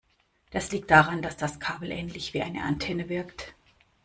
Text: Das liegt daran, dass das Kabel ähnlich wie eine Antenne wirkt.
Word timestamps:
Das 0.49 0.71
liegt 0.71 0.89
daran, 0.89 1.21
dass 1.21 1.37
das 1.37 1.59
Kabel 1.59 1.91
ähnlich 1.91 2.33
wie 2.33 2.41
eine 2.41 2.63
Antenne 2.63 3.07
wirkt. 3.07 3.53